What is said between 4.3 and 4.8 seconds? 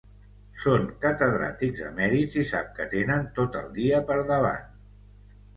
davant.